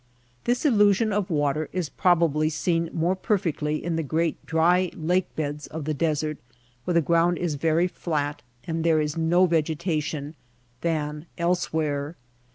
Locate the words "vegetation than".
9.45-11.27